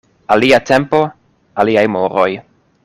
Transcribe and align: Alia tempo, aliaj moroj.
Alia 0.35 0.59
tempo, 0.69 1.03
aliaj 1.65 1.87
moroj. 1.97 2.29